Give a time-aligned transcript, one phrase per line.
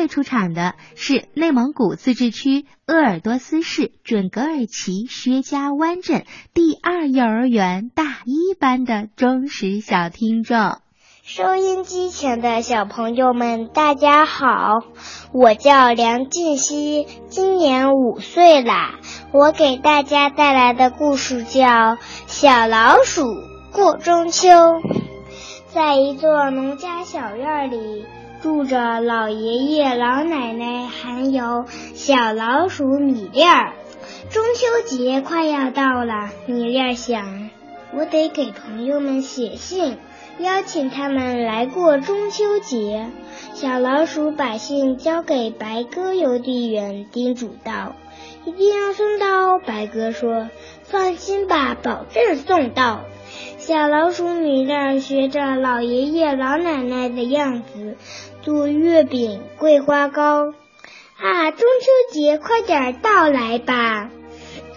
[0.00, 10.78] 位出场的是内蒙古自治区鄂尔多斯市准格尔旗薛家湾镇第二幼儿园大一班的忠实小听众。
[11.22, 14.78] 收音机前的小朋友们，大家好，
[15.32, 18.94] 我叫梁静熙，今年五岁啦。
[19.32, 21.60] 我给大家带来的故事叫
[22.26, 23.22] 《小老鼠
[23.70, 24.48] 过中秋》。
[25.72, 28.04] 在一座农家小院里，
[28.42, 31.64] 住着老爷爷、老奶奶，还有
[31.94, 33.72] 小老鼠米粒儿。
[34.30, 37.50] 中秋节快要到了，米粒儿想，
[37.94, 39.96] 我得给朋友们写信。
[40.40, 43.08] 邀请他们来过中秋节。
[43.54, 47.94] 小老鼠把信交给白鸽邮递员，叮嘱道
[48.44, 50.48] ：“一定要送到哦。”白鸽说
[50.82, 53.02] ：“放心吧，保证送到。”
[53.58, 57.96] 小老鼠米粒学着老爷爷老奶奶的样子，
[58.42, 60.52] 做月饼、桂花糕。
[61.18, 64.10] 啊，中秋节快点到来吧！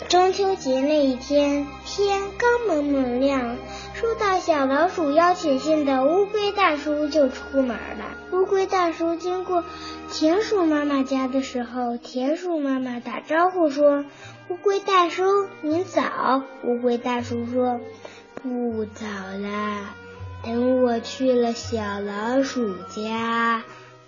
[0.10, 3.56] 中秋节那一天，天刚蒙蒙亮。
[3.94, 8.18] 收到小老鼠邀请信的乌龟大叔就出门了。
[8.34, 9.64] 乌龟大叔经过
[10.12, 14.04] 田鼠妈妈家的时候，田鼠妈妈打招呼说
[14.50, 17.80] ：“乌龟大叔，您早。”乌龟大叔说
[18.44, 19.06] ：“不早
[19.42, 19.96] 啦，
[20.44, 23.64] 等我去了小老鼠家，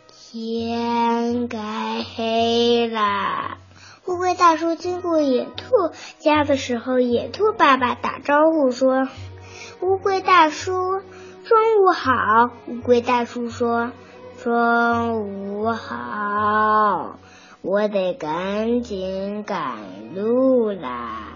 [0.09, 3.58] 天该黑了。”
[4.05, 9.08] 乌龟大叔经过野兔家的时候，野兔爸爸打招呼说。
[9.80, 10.73] 乌龟大叔，
[11.45, 12.52] 中午好。
[12.67, 13.92] 乌龟大叔说
[14.44, 17.17] ：“中午好，
[17.61, 19.77] 我得赶紧赶
[20.14, 21.31] 路啦。”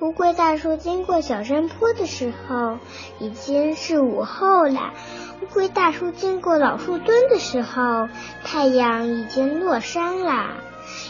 [0.00, 2.78] 乌龟大叔经过小山坡的时候，
[3.18, 4.92] 已经是午后了。
[5.40, 8.08] 乌龟大叔经过老树墩的时候，
[8.44, 10.58] 太阳已经落山了。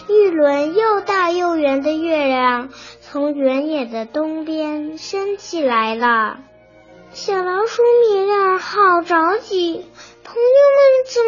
[0.09, 2.69] 一轮又大又圆的月亮
[3.01, 6.38] 从原野的东边升起来了。
[7.12, 9.84] 小老鼠米粒儿好着急，
[10.22, 10.82] 朋友们
[11.12, 11.22] 怎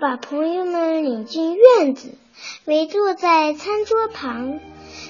[0.00, 2.10] 把朋友们领进院子，
[2.66, 4.60] 围坐在餐桌旁，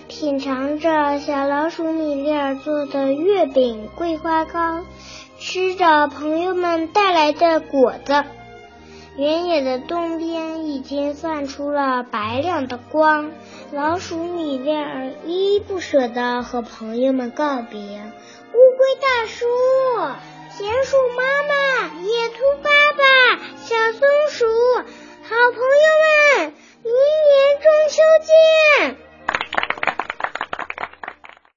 [0.08, 4.84] 品尝着小老鼠米粒儿做的月饼、桂花糕，
[5.38, 8.24] 吃着朋友们带来的果子。
[9.16, 13.32] 原野的东边已经泛出了白亮的光，
[13.72, 17.78] 老鼠米粒儿依依不舍地和朋友们告别。
[17.78, 19.47] 乌龟大叔、
[20.56, 21.24] 田鼠妈、